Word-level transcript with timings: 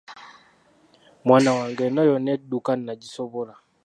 Mwana 1.27 1.49
wange, 1.57 1.81
eno 1.87 2.01
yonna 2.09 2.29
edduuka 2.35 2.71
nnagisobola? 2.75 3.53